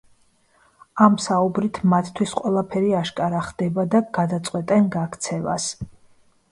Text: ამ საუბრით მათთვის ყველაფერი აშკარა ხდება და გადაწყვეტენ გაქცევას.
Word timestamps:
ამ 1.07 1.17
საუბრით 1.25 1.77
მათთვის 1.93 2.33
ყველაფერი 2.41 2.91
აშკარა 3.03 3.43
ხდება 3.51 3.87
და 3.93 4.03
გადაწყვეტენ 4.21 4.91
გაქცევას. 4.99 5.71